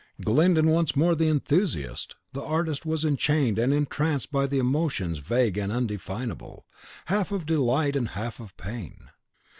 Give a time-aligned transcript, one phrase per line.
[0.19, 5.71] Glyndon once more the enthusiast, the artist was enchained and entranced by emotions vague and
[5.71, 6.65] undefinable,
[7.05, 9.09] half of delight and half of pain.